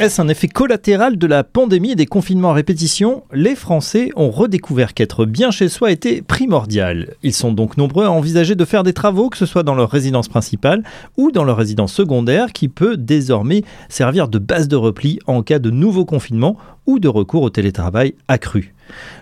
[0.00, 3.24] Est-ce un effet collatéral de la pandémie et des confinements à répétition?
[3.32, 7.14] Les Français ont redécouvert qu'être bien chez soi était primordial.
[7.24, 9.90] Ils sont donc nombreux à envisager de faire des travaux, que ce soit dans leur
[9.90, 10.84] résidence principale
[11.16, 15.58] ou dans leur résidence secondaire, qui peut désormais servir de base de repli en cas
[15.58, 18.74] de nouveau confinement ou de recours au télétravail accru.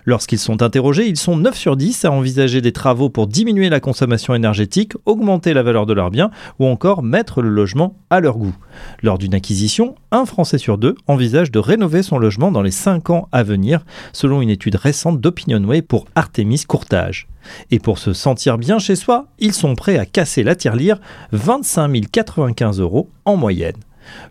[0.05, 3.79] Lorsqu'ils sont interrogés, ils sont 9 sur 10 à envisager des travaux pour diminuer la
[3.79, 8.37] consommation énergétique, augmenter la valeur de leurs biens ou encore mettre le logement à leur
[8.37, 8.55] goût.
[9.03, 13.09] Lors d'une acquisition, un Français sur deux envisage de rénover son logement dans les 5
[13.09, 17.27] ans à venir, selon une étude récente d'Opinionway pour Artemis Courtage.
[17.71, 20.99] Et pour se sentir bien chez soi, ils sont prêts à casser la tirelire
[21.31, 23.75] 25 095 euros en moyenne.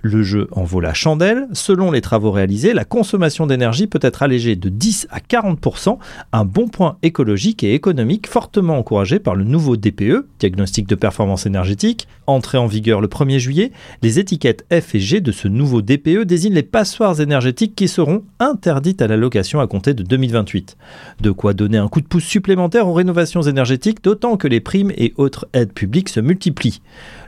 [0.02, 1.48] Le jeu en vaut la chandelle.
[1.52, 5.98] Selon les travaux réalisés, la consommation d'énergie peut être allégée de 10 à 40%,
[6.32, 11.46] un bon point écologique et économique fortement encouragé par le nouveau DPE, diagnostic de performance
[11.46, 12.08] énergétique.
[12.26, 16.24] Entré en vigueur le 1er juillet, les étiquettes F et G de ce nouveau DPE
[16.24, 20.76] désignent les passoires énergétiques qui seront interdites à la location à compter de 2028.
[21.20, 24.92] De quoi donner un coup de pouce supplémentaire aux rénovations énergétiques, d'autant que les primes
[24.96, 26.80] et autres aides publiques se multiplient.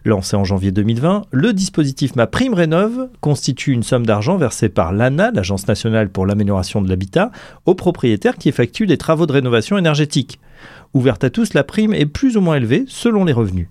[0.05, 4.93] Lancé en janvier 2020, le dispositif MAP prime rénove constitue une somme d'argent versée par
[4.93, 7.31] l'ANA, l'Agence nationale pour l'amélioration de l'habitat,
[7.67, 10.39] aux propriétaires qui effectuent des travaux de rénovation énergétique.
[10.95, 13.69] Ouverte à tous, la prime est plus ou moins élevée selon les revenus.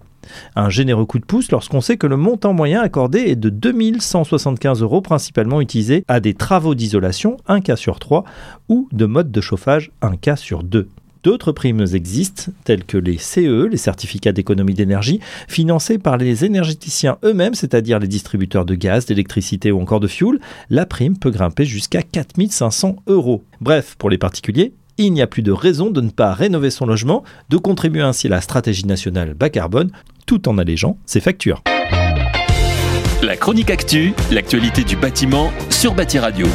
[0.56, 4.82] Un généreux coup de pouce lorsqu'on sait que le montant moyen accordé est de 2175
[4.82, 8.24] euros, principalement utilisé à des travaux d'isolation, un cas sur trois,
[8.68, 10.90] ou de mode de chauffage, un cas sur deux.
[11.24, 17.18] D'autres primes existent, telles que les CE, les certificats d'économie d'énergie, financés par les énergéticiens
[17.24, 20.40] eux-mêmes, c'est-à-dire les distributeurs de gaz, d'électricité ou encore de fuel.
[20.70, 23.44] La prime peut grimper jusqu'à 4500 euros.
[23.62, 26.86] Bref, pour les particuliers, il n'y a plus de raison de ne pas rénover son
[26.86, 29.92] logement, de contribuer ainsi à la stratégie nationale bas carbone,
[30.26, 31.62] tout en allégeant ses factures.
[33.22, 36.48] La chronique actu, l'actualité du bâtiment sur Bâti Radio.